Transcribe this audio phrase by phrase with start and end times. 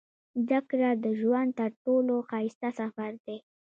[0.43, 3.37] •زده کړه د ژوند تر ټولو ښایسته سفر دی.